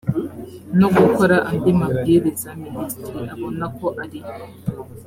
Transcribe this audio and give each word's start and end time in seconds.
no 0.79 0.87
gukora 0.95 1.35
andi 1.49 1.71
mabwiriza 1.79 2.49
minisitiri 2.61 3.21
abona 3.33 3.65
ko 3.77 3.87
ari 4.03 4.19